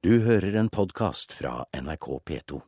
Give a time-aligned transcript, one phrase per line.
[0.00, 2.58] Du hører en podkast fra NRK P2.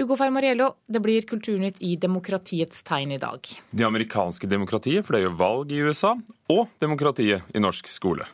[0.00, 3.44] Ugo Fermariello, det blir Kulturnytt i demokratiets tegn i dag.
[3.68, 6.14] Det amerikanske demokratiet, for det er jo valg i USA,
[6.48, 8.24] og demokratiet i norsk skole.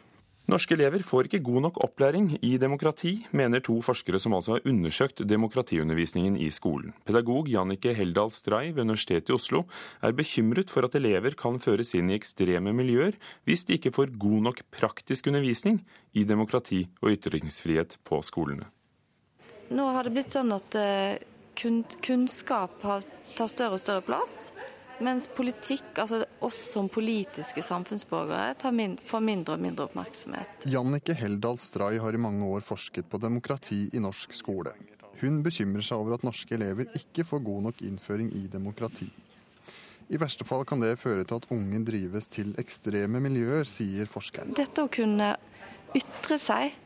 [0.48, 4.64] Norske elever får ikke god nok opplæring i demokrati, mener to forskere som altså har
[4.66, 6.94] undersøkt demokratiundervisningen i skolen.
[7.06, 9.66] Pedagog Jannike Heldal Stray ved Universitetet i Oslo
[10.02, 14.16] er bekymret for at elever kan føres inn i ekstreme miljøer hvis de ikke får
[14.18, 15.82] god nok praktisk undervisning
[16.16, 18.66] i demokrati og ytringsfrihet på skolene.
[19.70, 21.20] Nå har det blitt sånn at eh,
[21.54, 24.50] kunnskap tar større og større plass.
[25.00, 30.66] Mens politikk, altså oss som politiske samfunnsborgere, min, får mindre og mindre oppmerksomhet.
[30.68, 34.74] Jannike Heldal Stray har i mange år forsket på demokrati i norsk skole.
[35.22, 39.08] Hun bekymrer seg over at norske elever ikke får god nok innføring i demokrati.
[40.10, 44.52] I verste fall kan det føre til at unge drives til ekstreme miljøer, sier forskeren.
[44.58, 45.32] Dette å kunne
[45.96, 46.76] ytre seg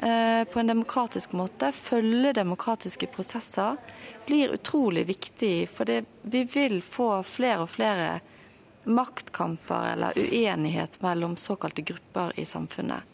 [0.00, 3.76] på en demokratisk måte, følge demokratiske prosesser,
[4.24, 5.68] blir utrolig viktig.
[5.68, 8.14] For det, vi vil få flere og flere
[8.88, 13.04] maktkamper eller uenighet mellom såkalte grupper i samfunnet.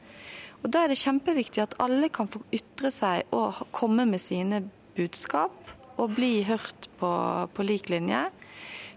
[0.62, 4.62] Og Da er det kjempeviktig at alle kan få ytre seg og komme med sine
[4.96, 7.11] budskap og bli hørt på,
[7.52, 8.24] på lik linje.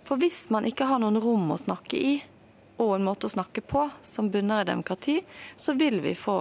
[0.08, 2.16] For hvis man ikke har noen rom å snakke i,
[2.80, 5.20] og en måte å snakke på som bunner i demokrati,
[5.60, 6.40] så vil vi få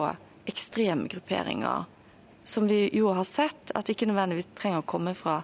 [0.48, 1.86] ekstreme grupperinger
[2.48, 5.42] som vi jo har sett at ikke nødvendigvis trenger å komme fra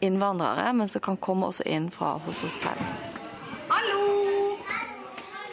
[0.00, 2.80] innvandrere, men som kan komme også fra hos oss selv.
[3.68, 3.98] Hallo!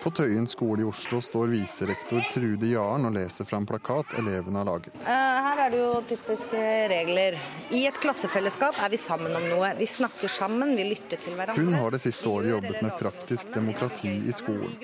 [0.03, 4.61] På Tøyen skole i Oslo står viserektor Trude Jaren og leser fra en plakat elevene
[4.61, 4.95] har laget.
[5.01, 7.37] Eh, her er det jo typiske regler.
[7.73, 9.71] I et klassefellesskap er vi sammen om noe.
[9.79, 11.63] Vi snakker sammen, vi lytter til hverandre.
[11.63, 14.75] Hun har det siste året jobbet med praktisk demokrati i skolen.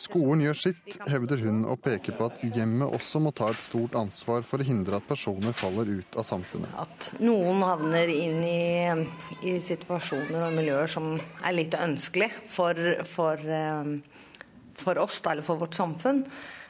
[0.00, 3.98] Skolen gjør sitt, hevder hun, og peker på at hjemmet også må ta et stort
[4.00, 6.72] ansvar for å hindre at personer faller ut av samfunnet.
[6.80, 8.64] At noen havner inn i,
[9.44, 12.78] i situasjoner og miljøer som er lite ønskelig for,
[13.08, 13.98] for um,
[14.80, 16.24] for oss, eller for vårt samfunn.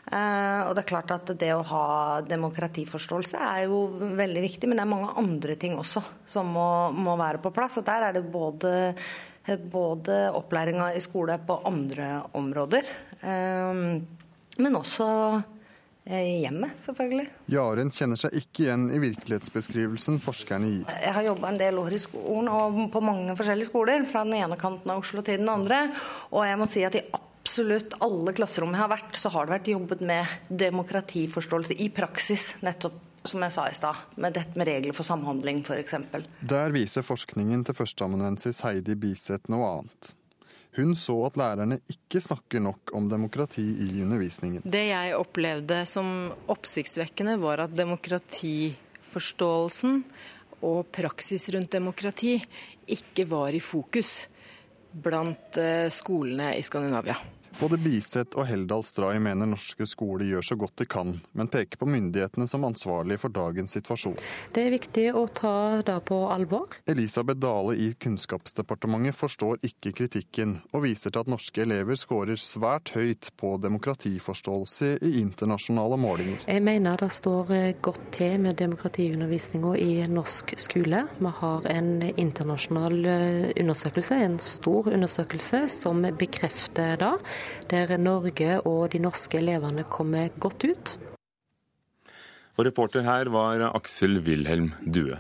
[0.08, 1.84] Uh, og det er klart at det å ha
[2.26, 3.82] demokratiforståelse er jo
[4.18, 6.66] veldig viktig, men det er mange andre ting også som må,
[6.96, 7.78] må være på plass.
[7.78, 8.72] Og der er det både,
[9.70, 12.90] både opplæringa i skole på andre områder,
[13.22, 14.00] uh,
[14.60, 15.08] men også
[16.08, 17.26] hjemmet, selvfølgelig.
[17.52, 20.94] Jaren kjenner seg ikke igjen i virkelighetsbeskrivelsen forskerne gir.
[21.04, 24.38] Jeg har jobba en del år i skolen og på mange forskjellige skoler, fra den
[24.40, 25.84] ene kanten av Oslo til den andre.
[26.32, 29.56] Og jeg må si at i absolutt alle klasserom jeg har vært, så har det
[29.58, 32.54] vært jobbet med demokratiforståelse i praksis.
[32.64, 35.94] nettopp som jeg sa i stad, med dette med regler for samhandling f.eks.
[36.40, 40.14] Der viser forskningen til førsteamanuensis Heidi Biseth noe annet.
[40.76, 44.62] Hun så at lærerne ikke snakker nok om demokrati i undervisningen.
[44.62, 46.06] Det jeg opplevde som
[46.52, 50.04] oppsiktsvekkende, var at demokratiforståelsen
[50.62, 52.44] og praksis rundt demokrati
[52.90, 54.28] ikke var i fokus
[54.90, 57.14] blant eh, skolene i Skandinavia.
[57.58, 61.80] Både Biseth og Heldal Stray mener norske skoler gjør så godt de kan, men peker
[61.80, 64.16] på myndighetene som ansvarlige for dagens situasjon.
[64.54, 66.78] Det er viktig å ta det på alvor.
[66.88, 72.94] Elisabeth Dale i Kunnskapsdepartementet forstår ikke kritikken, og viser til at norske elever skårer svært
[72.96, 76.46] høyt på demokratiforståelse i internasjonale målinger.
[76.46, 81.04] Jeg mener det står godt til med demokratiundervisninga i norsk skole.
[81.18, 87.14] Vi har en internasjonal eh, undersøkelse, en stor undersøkelse, som bekrefter det
[87.70, 90.96] der Norge og de norske elevene kommer godt ut.
[92.58, 95.16] Og reporter her var Aksel Wilhelm Due.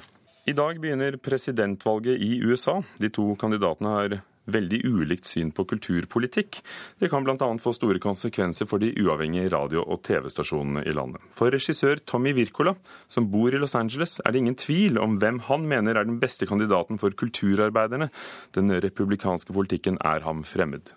[0.48, 2.80] I dag begynner presidentvalget i USA.
[2.98, 4.20] De to kandidatene har
[4.50, 6.60] veldig ulikt syn på kulturpolitikk.
[6.98, 7.48] Det kan bl.a.
[7.62, 11.22] få store konsekvenser for de uavhengige radio- og TV-stasjonene i landet.
[11.36, 12.74] For regissør Tommy Wirkola,
[13.08, 16.20] som bor i Los Angeles, er det ingen tvil om hvem han mener er den
[16.22, 18.10] beste kandidaten for kulturarbeiderne.
[18.56, 20.94] Den republikanske politikken er ham fremmed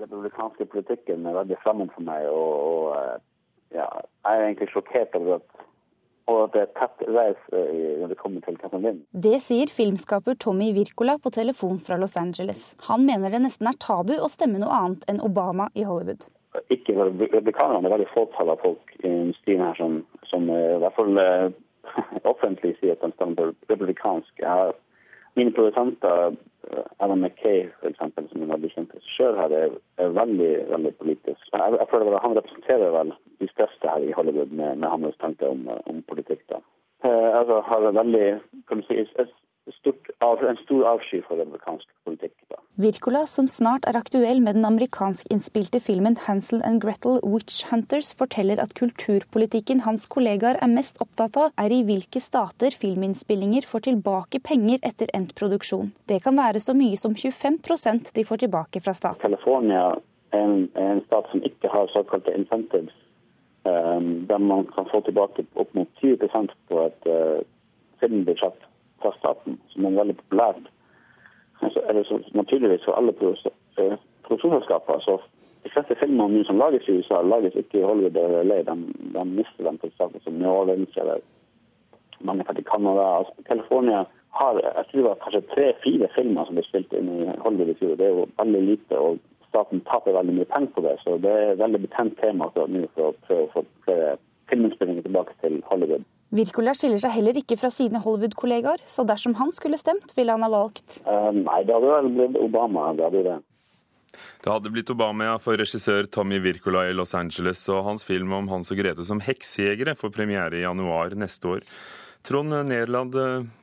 [0.00, 2.28] republikanske politikken er veldig fremmed for meg.
[2.30, 3.16] Og, og eh,
[3.76, 3.86] ja,
[4.26, 5.64] jeg er egentlig sjokkert over at,
[6.26, 9.02] og at det er tett race eh, når det kommer til som.
[9.26, 12.72] Det sier filmskaper Tommy Wirkola på telefon fra Los Angeles.
[12.88, 16.28] Han mener det nesten er tabu å stemme noe annet enn Obama i Hollywood.
[16.72, 20.00] Ikke Republikanerne er veldig fåtall av folk i industrien her som,
[20.30, 21.22] som eh, i hvert fall
[22.32, 24.32] offentlig sier at de stemmer republikansk.
[24.40, 24.74] Jeg har
[25.36, 26.36] mine produsenter
[27.00, 31.42] Alan McKay, for eksempel, som er veldig kjent regissør her, er, er, veldig veldig politisk.
[31.52, 35.18] Jeg, jeg føler at Han representerer vel de største her i Hollywood med, med hans
[35.20, 36.42] tanker om, om, politikk.
[36.52, 36.62] da.
[37.04, 38.26] Eh, altså har veldig
[38.68, 39.04] kan du si,
[39.78, 41.88] stort, en stor avsky for republikansk.
[42.76, 48.60] Wirkola, som snart er aktuell med den amerikanskinnspilte filmen 'Hansel and Gretel Witch Hunters', forteller
[48.60, 54.42] at kulturpolitikken hans kollegaer er mest opptatt av, er i hvilke stater filminnspillinger får tilbake
[54.44, 55.94] penger etter endt produksjon.
[56.06, 59.24] Det kan være så mye som 25% de får tilbake fra staten.
[59.24, 59.96] California
[60.36, 62.92] er en, en stat som ikke har såkalte incentives,
[63.64, 66.28] um, der man kan få tilbake opp mot 20
[66.68, 67.40] på et uh,
[68.04, 68.60] filmbudsjett
[69.00, 70.72] fra staten, som er veldig populært
[71.60, 73.12] så er det så naturligvis for alle
[73.76, 75.00] eh, produksjonsselskaper.
[75.00, 75.18] Så
[75.64, 78.58] de fleste filmer nå som lages i USA, lages ikke i Hollywood eller LA.
[78.68, 78.76] De,
[79.14, 81.24] de mister på stedet som New Orleans eller
[82.20, 83.06] mange i Canada.
[83.18, 84.04] Altså, California
[84.38, 87.78] har jeg tror det var kanskje tre-fire filmer som ble spilt inn i Hollywood i
[87.80, 87.96] fjor.
[87.96, 89.18] Det er jo veldig lite, og
[89.48, 90.96] staten taper veldig mye penger på det.
[91.04, 95.34] Så det er et veldig betent tema nå for å prøve å få flere tilbake
[95.40, 96.04] til Hollywood.
[96.36, 100.44] Wirkola skiller seg heller ikke fra sine Hollywood-kollegaer, så dersom han skulle stemt, ville han
[100.44, 102.90] ha valgt uh, Nei, det hadde vel blitt Obama.
[102.96, 103.36] Det hadde det.
[104.44, 108.32] Det hadde blitt Obama ja, for regissør Tommy Wirkola i Los Angeles, og hans film
[108.36, 111.66] om Hans og Grete som heksejegere får premiere i januar neste år.
[112.26, 113.14] Trond Nerland,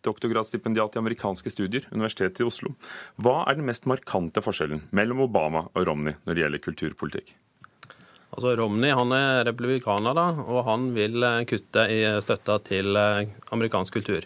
[0.07, 2.71] doktorgradsstipendiat i amerikanske studier, Universitetet i Oslo.
[3.19, 7.33] Hva er den mest markante forskjellen mellom Obama og Romney når det gjelder kulturpolitikk?
[8.33, 13.27] Altså Romney han er republikaner, da, og han vil eh, kutte i støtta til eh,
[13.53, 14.25] amerikansk kultur.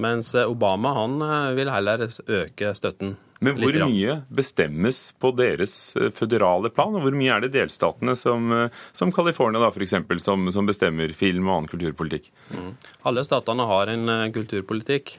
[0.00, 1.18] Mens eh, Obama han
[1.56, 3.18] vil heller øke støtten.
[3.44, 5.74] Men hvor mye bestemmes på deres
[6.16, 8.48] føderale plan, og hvor mye er det delstatene som,
[8.96, 12.30] som California f.eks., som, som bestemmer film og annen kulturpolitikk?
[12.54, 12.70] Mm.
[13.10, 15.18] Alle statene har en kulturpolitikk,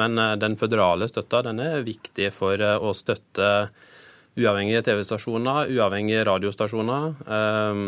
[0.00, 3.52] men den føderale støtta den er viktig for å støtte
[4.38, 7.14] uavhengige TV-stasjoner, uavhengige radiostasjoner.
[7.26, 7.86] Um,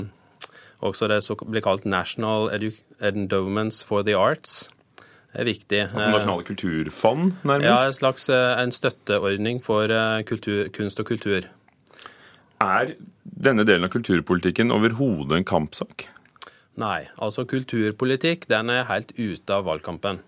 [0.85, 2.51] også det som blir kalt National
[3.01, 4.69] Endowments for the Arts
[5.35, 5.81] er viktig.
[5.93, 7.69] Altså nasjonale kulturfond, nærmest?
[7.69, 11.49] Ja, en slags eh, en støtteordning for eh, kultur, kunst og kultur.
[12.61, 16.07] Er denne delen av kulturpolitikken overhodet en kampsak?
[16.77, 17.09] Nei.
[17.19, 20.23] altså Kulturpolitikk den er helt ute av valgkampen.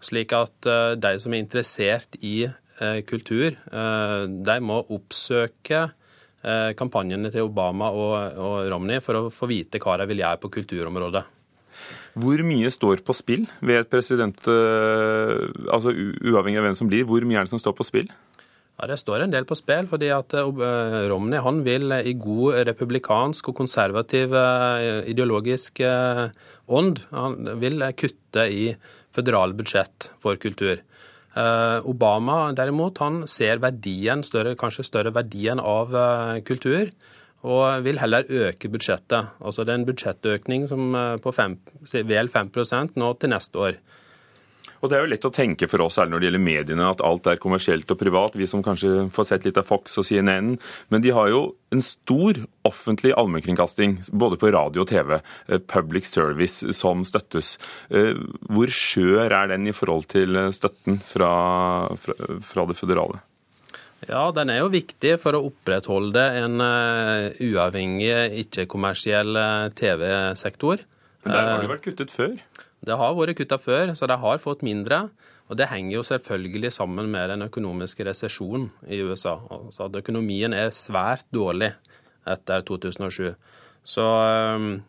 [0.00, 0.66] Slik at
[1.02, 2.54] de som er interessert i Eh,
[3.08, 9.48] kultur, eh, de må oppsøke eh, kampanjene til Obama og, og Romney for å få
[9.50, 11.24] vite hva de vil gjøre på kulturområdet.
[12.18, 14.40] Hvor mye står på spill ved et president,
[15.70, 18.08] altså uavhengig av hvem som blir, hvor mye er det som står på spill?
[18.74, 23.52] Ja, Det står en del på spill, fordi at Romney han vil i god republikansk
[23.52, 24.34] og konservativ
[25.06, 25.84] ideologisk
[26.66, 28.72] ånd han vil kutte i
[29.14, 30.82] føderale budsjett for kultur.
[31.38, 36.90] Eh, Obama derimot, han ser verdien, større, kanskje større verdien av eh, kultur.
[37.46, 39.36] Og vil heller øke budsjettet.
[39.38, 41.54] Altså det er en budsjettøkning eh, på fem,
[41.92, 43.78] vel 5% nå til neste år.
[44.78, 47.26] Og Det er jo lett å tenke for oss når det gjelder mediene, at alt
[47.26, 48.36] er kommersielt og privat.
[48.38, 50.52] Vi som kanskje får sett litt av Fox og CNN.
[50.90, 51.40] Men de har jo
[51.74, 52.38] en stor
[52.68, 55.18] offentlig allmennkringkasting, både på radio og TV.
[55.48, 57.56] Eh, public service som støttes.
[57.90, 58.14] Eh,
[58.48, 61.32] hvor skjør er den i forhold til støtten fra,
[62.00, 63.22] fra, fra det føderale?
[64.08, 68.12] Ja, den er jo viktig for å opprettholde en uavhengig,
[68.44, 69.34] ikke-kommersiell
[69.74, 70.84] TV-sektor.
[71.26, 72.36] Men der har det vært kuttet før?
[72.86, 75.08] Det har vært kutta før, så de har fått mindre.
[75.48, 79.38] Og det henger jo selvfølgelig sammen med den økonomiske resesjonen i USA.
[79.50, 81.72] Altså at økonomien er svært dårlig
[82.28, 83.32] etter 2007.
[83.84, 84.82] Så um,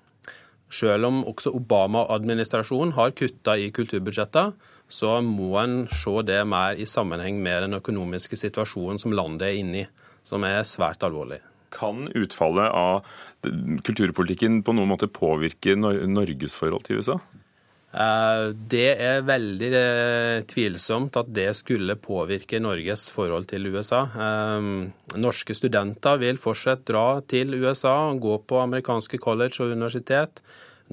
[0.70, 4.50] selv om også Obama-administrasjonen har kutta i kulturbudsjetta,
[4.90, 9.62] så må en se det mer i sammenheng med den økonomiske situasjonen som landet er
[9.62, 9.88] inne i,
[10.28, 11.40] som er svært alvorlig.
[11.74, 13.06] Kan utfallet av
[13.86, 17.20] kulturpolitikken på noen måte påvirke Norges forhold til USA?
[17.90, 24.04] Eh, det er veldig eh, tvilsomt at det skulle påvirke Norges forhold til USA.
[24.14, 24.68] Eh,
[25.18, 30.44] norske studenter vil fortsatt dra til USA og gå på amerikanske college og universitet.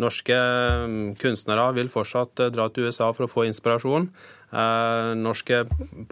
[0.00, 0.36] Norske
[1.20, 4.10] kunstnere vil fortsatt dra til USA for å få inspirasjon.
[5.16, 5.62] Norske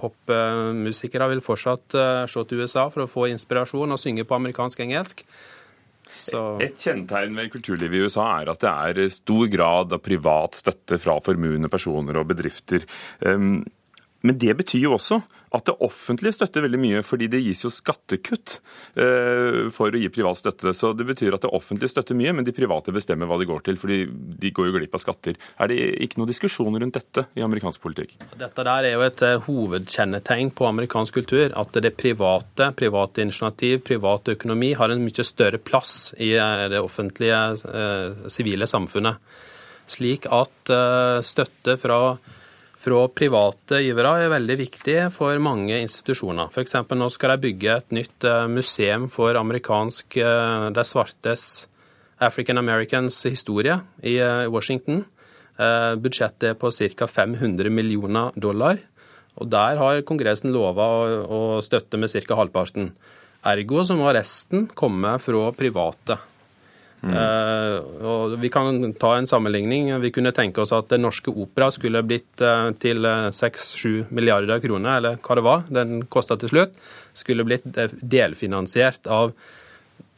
[0.00, 1.92] popmusikere vil fortsatt
[2.32, 5.20] se til USA for å få inspirasjon og synge på amerikansk-engelsk.
[6.14, 6.42] Så...
[6.62, 8.72] Et kjennetegn ved kulturlivet i USA er at det
[9.04, 12.86] er stor grad av privat støtte fra formuende personer og bedrifter.
[13.26, 13.64] Um,
[14.24, 15.20] men det betyr jo også
[15.54, 18.56] at det offentlige støtter veldig mye, fordi det gis jo skattekutt
[18.96, 20.72] uh, for å gi privat støtte.
[20.74, 23.62] Så det betyr at det offentlige støtter mye, men de private bestemmer hva de går
[23.68, 25.38] til, fordi de går jo glipp av skatter.
[25.60, 28.16] Er det ikke noen diskusjon rundt dette i amerikansk politikk?
[28.40, 33.82] Dette der er jo et uh, hovedkjennetegn på amerikansk kultur, at det private, private initiativ,
[33.86, 37.42] privat økonomi har en mye større plass i uh, det offentlige
[38.32, 39.20] sivile samfunnet.
[39.90, 40.70] Slik at
[41.26, 41.98] støtte fra
[42.84, 46.50] fra private givere er veldig viktig for mange institusjoner.
[46.52, 46.76] F.eks.
[46.92, 51.46] nå skal de bygge et nytt eh, museum for amerikansk eh, de svartes
[52.24, 55.04] African Americans historie i eh, Washington.
[55.54, 57.06] Budsjettet er på ca.
[57.06, 58.80] 500 millioner dollar.
[59.38, 60.88] Og der har Kongressen lova
[61.30, 62.40] å støtte med ca.
[62.40, 62.88] halvparten.
[63.46, 66.18] Ergo så må resten komme fra private.
[67.04, 67.12] Mm.
[67.12, 69.90] Uh, og vi kan ta en sammenligning.
[70.00, 74.62] Vi kunne tenke oss at Den Norske Opera skulle blitt uh, til 6-7 uh, milliarder
[74.64, 76.80] kroner, eller hva det var, den kosta til slutt,
[77.16, 77.68] skulle blitt
[78.00, 79.34] delfinansiert av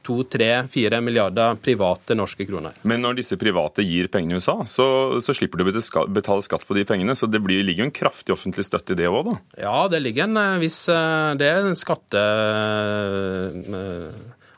[0.07, 2.77] 2-3-4 milliarder private norske kroner.
[2.87, 4.87] Men når disse private gir pengene i USA, så,
[5.19, 7.17] så slipper du å betale skatt på de pengene.
[7.19, 9.37] Så det blir, ligger jo en kraftig offentlig støtte i det òg, da?
[9.67, 12.23] Ja, det ligger en viss Det er en skatte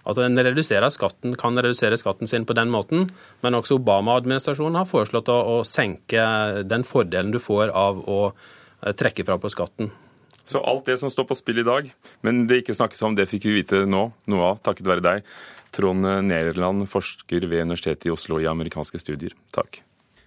[0.08, 3.10] Altså en reduserer skatten, kan redusere skatten sin på den måten,
[3.44, 6.24] men også Obama-administrasjonen har foreslått å, å, senke
[6.64, 9.92] den fordelen du får av å eh, trekke fra på skatten.
[10.48, 11.90] Så alt det som står på spill i dag,
[12.24, 15.28] men det ikke snakkes om, det fikk vi vite nå, noe av, takket være deg.
[15.76, 19.36] Trond Nederland, forsker ved Universitetet i Oslo i amerikanske studier.
[19.52, 19.82] Takk.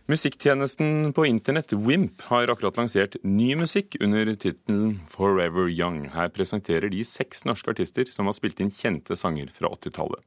[0.10, 6.08] Musikktjenesten på internett Wimp har akkurat lansert ny musikk under tittelen Forever Young.
[6.15, 10.25] Her presenterer de seks norske artister som har spilt inn kjente sanger fra 80-tallet.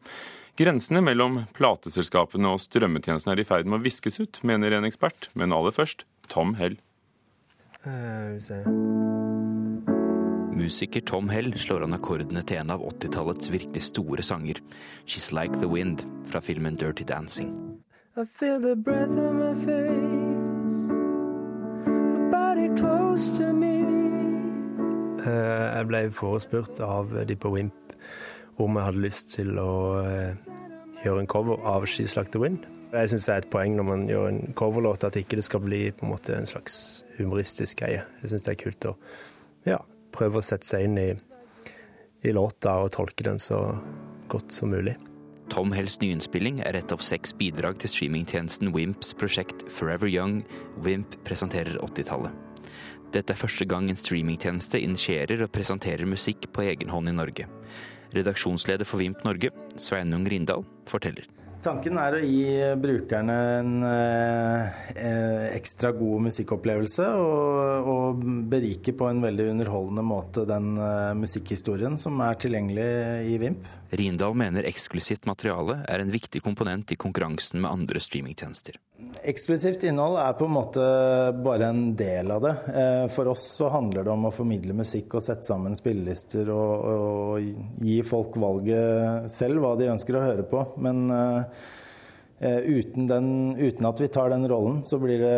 [0.54, 5.28] Grensene mellom plateselskapene og strømmetjenestene er i ferd med å viskes ut, mener en ekspert.
[5.34, 6.78] Men aller først Tom Hell.
[7.84, 8.38] Uh,
[10.54, 14.62] Musiker Tom Hell slår an akkordene til en av 80-tallets virkelig store sanger,
[15.04, 17.50] She's Like The Wind, fra filmen Dirty Dancing.
[18.16, 20.86] I feel the breath on my face,
[22.30, 23.80] body close to me.
[25.18, 27.96] Eh, jeg ble forespurt av de på Wimp
[28.62, 30.30] om jeg hadde lyst til å eh,
[31.02, 32.68] gjøre en cover av She's Like The Wind.
[32.92, 35.64] Jeg syns det er et poeng når man gjør en coverlåt, at ikke det skal
[35.64, 36.76] bli på en måte en slags
[37.16, 38.04] humoristisk greie.
[38.22, 38.94] Jeg syns det er kult å
[39.66, 39.80] ja,
[40.14, 41.08] prøve å sette seg inn i,
[42.22, 43.58] i låta og tolke den så
[44.30, 44.94] godt som mulig.
[45.52, 50.42] Tom Hells nyinnspilling er et av seks bidrag til streamingtjenesten Wimps prosjekt Forever Young.
[50.84, 52.32] Wimp presenterer 80-tallet.
[53.14, 57.46] Dette er første gang en streamingtjeneste initierer og presenterer musikk på egen hånd i Norge.
[58.16, 61.28] Redaksjonsleder for Wimp Norge, Sveinung Rindal, forteller.
[61.64, 69.22] Tanken er å gi brukerne en eh, ekstra god musikkopplevelse og, og, berike på en
[69.24, 72.90] veldig underholdende måte den eh, musikkhistorien som er tilgjengelig
[73.32, 73.64] i Vimp.
[73.94, 78.76] Rindal mener eksklusivt materiale er en viktig komponent i konkurransen med andre streamingtjenester.
[79.24, 80.84] Eksklusivt innhold er på en måte
[81.44, 82.54] bare en del av det.
[82.74, 86.84] Eh, for oss så handler det om å formidle musikk og sette sammen spillelister og,
[86.90, 90.64] og gi folk valget selv hva de ønsker å høre på.
[90.84, 91.53] Men uh,
[92.40, 95.36] uten, den, uten, at vi tar den rollen, så blir det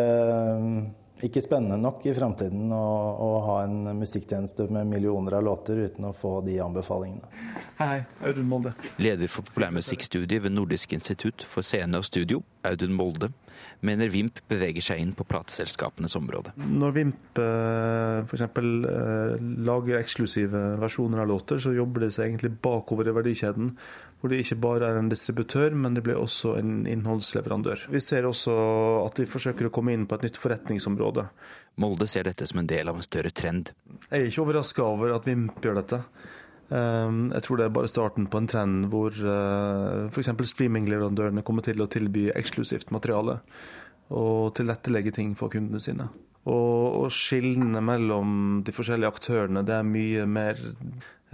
[1.25, 2.87] ikke spennende nok i framtiden å,
[3.25, 7.29] å, ha en musikktjeneste med millioner av låter uten å få de anbefalingene.
[7.79, 8.01] Hei, hei.
[8.29, 8.73] Audun Molde.
[9.01, 13.31] Leder for populærmusikkstudiet ved Nordisk institutt for scene og studio, Audun Molde,
[13.85, 16.53] mener Vimp beveger seg inn på plateselskapenes område.
[16.57, 18.45] Når Vimp eh, f.eks.
[18.47, 23.73] Eh, lager eksklusive versjoner av låter, så jobber de seg egentlig bakover i verdikjeden
[24.17, 27.85] hvor de ikke bare er en distributør, men de blir også en innholdsleverandør.
[27.93, 28.55] Vi ser også
[29.03, 31.27] at de forsøker å komme inn på et nytt forretningsområde.
[31.83, 33.75] Molde ser dette som en del av en større trend.
[34.07, 36.01] Jeg er ikke overraska over at Vimp gjør dette.
[36.67, 40.31] Ehm, jeg tror det er bare starten på en trend hvor eh, f.eks.
[40.51, 43.39] streamingleverandørene kommer til å tilby eksklusivt materiale
[44.11, 46.09] og tilrettelegge ting for kundene sine.
[46.47, 50.59] Og, skillene mellom de forskjellige aktørene det er mye mer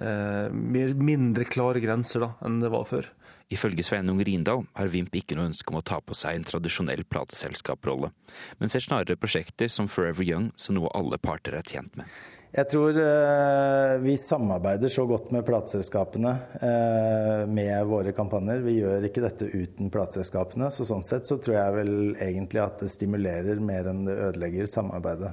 [0.02, 3.10] eh, mindre klare grenser da, enn det var før.
[3.54, 7.04] Ifølge Sveinung Rindal har Vimp ikke noe ønske om å ta på seg en tradisjonell
[7.06, 8.10] plateselskaprolle,
[8.58, 12.10] men ser snarere prosjekter som Forever Young som noe alle parter er tjent med.
[12.54, 18.62] Jeg tror eh, vi samarbeider så godt med plateselskapene eh, med våre kampanjer.
[18.62, 22.84] Vi gjør ikke dette uten plateselskapene, så sånn sett så tror jeg vel egentlig at
[22.84, 25.32] det stimulerer mer enn det ødelegger samarbeidet.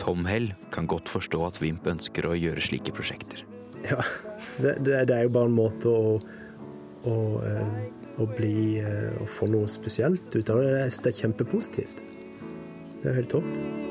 [0.00, 3.44] Tom Hell kan godt forstå at Vimp ønsker å gjøre slike prosjekter.
[3.84, 4.00] Ja,
[4.64, 6.16] det, det, det er jo bare en måte å,
[7.04, 7.76] å, eh,
[8.16, 10.72] å bli Å få noe spesielt ut av det.
[10.86, 12.04] Jeg syns det er kjempepositivt.
[13.04, 13.88] Det er helt topp.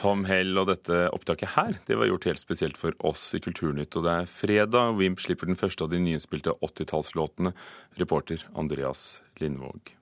[0.00, 3.96] Tom Hell og dette opptaket her det var gjort helt spesielt for oss i Kulturnytt.
[4.00, 4.96] Og det er fredag.
[4.96, 7.52] Wimp slipper den første av de nyinnspilte 80-tallslåtene.
[8.00, 9.99] Reporter Andreas Lindvåg.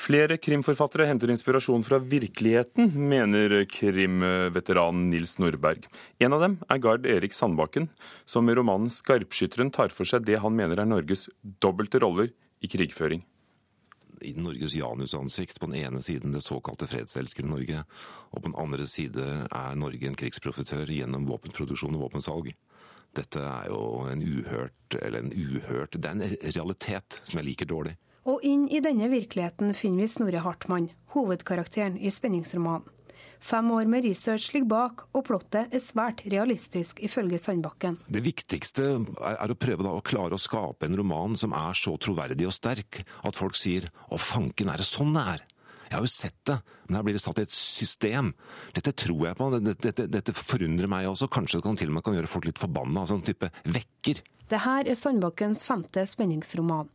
[0.00, 5.84] Flere krimforfattere henter inspirasjon fra virkeligheten, mener krimveteranen Nils Nordberg.
[6.24, 7.90] En av dem er Gard Erik Sandbakken,
[8.24, 11.28] som i romanen 'Skarpskytteren' tar for seg det han mener er Norges
[11.60, 12.32] dobbelte roller
[12.64, 13.26] i krigføring
[14.20, 15.60] i Norges janusansikt.
[15.60, 17.84] På den ene siden det såkalte fredselskere Norge,
[18.32, 22.52] og på den andre side er Norge en krigsprofitør gjennom våpenproduksjon og våpensalg.
[23.16, 27.66] Dette er jo en uhørt, eller en uhørt Det er en realitet som jeg liker
[27.66, 27.96] dårlig.
[28.28, 32.88] Og inn i denne virkeligheten finner vi Snorre Hartmann, hovedkarakteren i spenningsromanen.
[33.40, 37.96] Fem år med research ligger bak, og plottet er svært realistisk, ifølge Sandbakken.
[38.04, 38.84] Det viktigste
[39.16, 43.00] er å prøve å klare å skape en roman som er så troverdig og sterk
[43.24, 45.46] at folk sier 'Å, fanken, er det sånn det er?'
[45.90, 48.34] Jeg har jo sett det, men her blir det satt i et system.
[48.72, 51.26] Dette tror jeg på, dette, dette, dette forundrer meg også.
[51.26, 53.08] Kanskje det kan til og med kan gjøre folk litt forbanna.
[53.08, 54.22] Sånn type vekker.
[54.50, 56.86] Det her er Sandbakkens femte spenningsroman.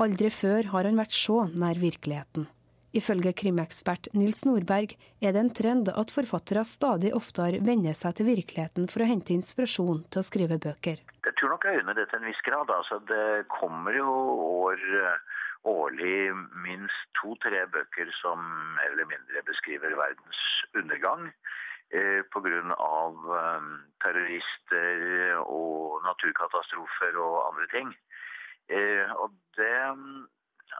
[0.00, 2.46] Aldri før har han vært så nær virkeligheten.
[2.96, 8.30] Ifølge krimekspert Nils Nordberg er det en trend at forfattere stadig oftere vender seg til
[8.30, 11.04] virkeligheten for å hente inspirasjon til å skrive bøker.
[11.28, 12.72] Jeg tror nok jeg unner det til en viss grad.
[12.72, 14.08] Altså, det kommer jo
[14.72, 14.88] år,
[15.68, 16.32] årlig
[16.64, 18.40] minst to-tre bøker som
[18.80, 20.44] mer eller mindre beskriver verdens
[20.80, 21.28] undergang.
[21.92, 22.56] Eh, Pga.
[22.56, 27.92] Eh, terrorister og naturkatastrofer og andre ting.
[28.70, 29.74] Eh, og det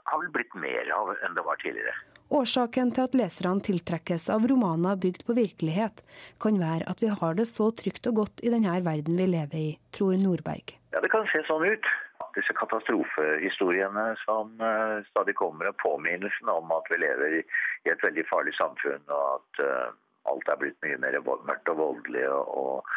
[0.07, 1.95] har vel blitt mer av enn det var tidligere.
[2.31, 5.99] Årsaken til at leserne tiltrekkes av romaner bygd på virkelighet,
[6.39, 9.59] kan være at vi har det så trygt og godt i denne verden vi lever
[9.59, 10.77] i, tror Nordberg.
[10.95, 11.91] Ja, Det kan se sånn ut.
[12.31, 17.43] Disse katastrofehistoriene som uh, stadig kommer, og påminnelsen om at vi lever i,
[17.91, 19.91] et veldig farlig samfunn, og at uh,
[20.31, 22.95] alt er blitt mye mer mørkt og voldelig og, og,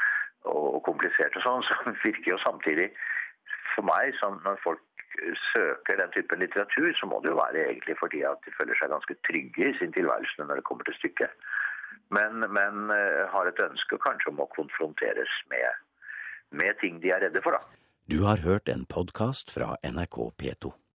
[0.54, 2.92] og komplisert og sånn, så virker jo samtidig
[3.74, 4.14] for meg,
[4.46, 4.82] når folk
[5.52, 8.92] søker den typen litteratur, så må det jo være egentlig fordi at de føler seg
[8.92, 11.32] ganske trygge i sin tilværelse når det kommer til stykket.
[12.14, 15.82] Men, men uh, har et ønske kanskje om å konfronteres med,
[16.50, 17.80] med ting de er redde for, da.
[18.10, 20.74] Du har hørt en podkast fra NRK P2.